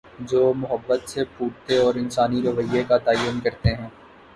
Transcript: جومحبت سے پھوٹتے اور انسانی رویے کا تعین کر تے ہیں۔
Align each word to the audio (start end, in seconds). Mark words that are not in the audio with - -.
جومحبت 0.21 1.09
سے 1.09 1.23
پھوٹتے 1.33 1.77
اور 1.77 1.95
انسانی 1.95 2.41
رویے 2.41 2.83
کا 2.83 2.97
تعین 3.05 3.39
کر 3.39 3.53
تے 3.61 3.75
ہیں۔ 3.75 3.89